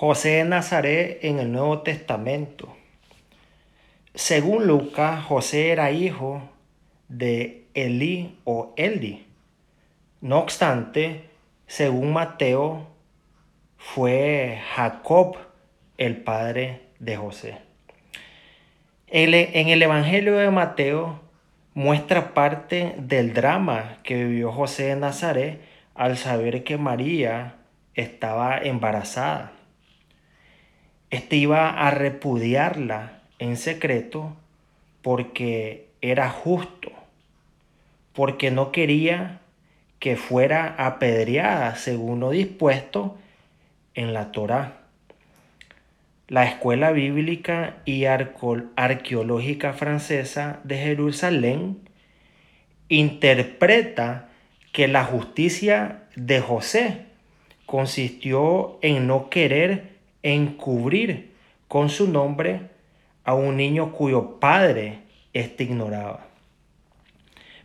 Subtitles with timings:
[0.00, 2.74] José de Nazaret en el Nuevo Testamento.
[4.14, 6.40] Según Lucas, José era hijo
[7.08, 9.26] de Elí o Eli.
[10.22, 11.28] No obstante,
[11.66, 12.86] según Mateo,
[13.76, 15.36] fue Jacob
[15.98, 17.58] el padre de José.
[19.06, 21.20] En el Evangelio de Mateo
[21.74, 25.60] muestra parte del drama que vivió José de Nazaret
[25.94, 27.56] al saber que María
[27.94, 29.59] estaba embarazada.
[31.10, 34.36] Este iba a repudiarla en secreto
[35.02, 36.92] porque era justo,
[38.12, 39.40] porque no quería
[39.98, 43.18] que fuera apedreada según lo dispuesto
[43.94, 44.78] en la Torá.
[46.28, 51.80] La Escuela Bíblica y Arqueológica Francesa de Jerusalén
[52.88, 54.28] interpreta
[54.72, 57.06] que la justicia de José
[57.66, 61.32] consistió en no querer encubrir
[61.68, 62.62] con su nombre
[63.24, 65.00] a un niño cuyo padre
[65.32, 66.26] éste ignoraba.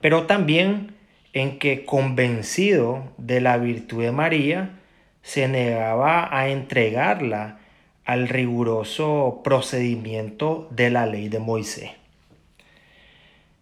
[0.00, 0.94] Pero también
[1.32, 4.78] en que convencido de la virtud de María,
[5.22, 7.58] se negaba a entregarla
[8.04, 11.90] al riguroso procedimiento de la ley de Moisés.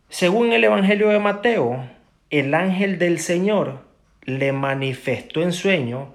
[0.08, 1.84] Según el Evangelio de Mateo,
[2.30, 3.84] el ángel del Señor
[4.24, 6.14] le manifestó en sueño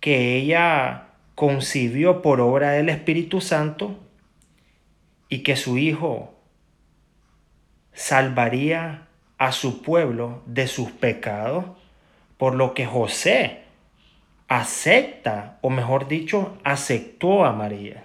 [0.00, 1.07] que ella
[1.38, 3.96] concibió por obra del Espíritu Santo
[5.28, 6.34] y que su Hijo
[7.92, 9.06] salvaría
[9.38, 11.64] a su pueblo de sus pecados,
[12.38, 13.60] por lo que José
[14.48, 18.02] acepta, o mejor dicho, aceptó a María.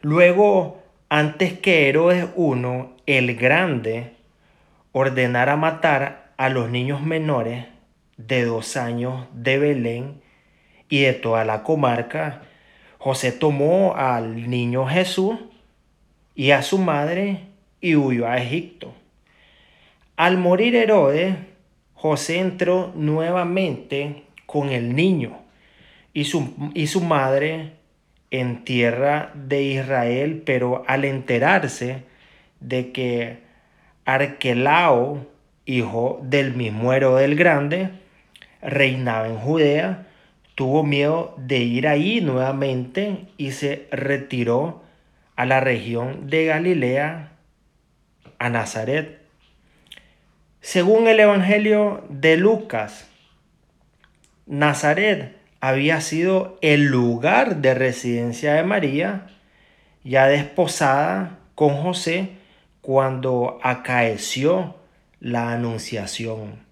[0.00, 4.14] Luego, antes que Herodes I, el grande,
[4.92, 7.66] ordenara matar a los niños menores
[8.16, 10.22] de dos años de Belén
[10.92, 12.42] y de toda la comarca,
[12.98, 15.38] José tomó al niño Jesús
[16.34, 17.46] y a su madre
[17.80, 18.92] y huyó a Egipto.
[20.16, 21.34] Al morir Herodes,
[21.94, 25.38] José entró nuevamente con el niño
[26.12, 27.72] y su, y su madre
[28.30, 32.02] en tierra de Israel, pero al enterarse
[32.60, 33.38] de que
[34.04, 35.26] Arquelao,
[35.64, 37.88] hijo del mismo Herodes el Grande,
[38.60, 40.08] reinaba en Judea,
[40.54, 44.82] tuvo miedo de ir ahí nuevamente y se retiró
[45.36, 47.32] a la región de Galilea,
[48.38, 49.20] a Nazaret.
[50.60, 53.08] Según el Evangelio de Lucas,
[54.46, 59.28] Nazaret había sido el lugar de residencia de María,
[60.04, 62.30] ya desposada con José,
[62.80, 64.74] cuando acaeció
[65.20, 66.71] la anunciación.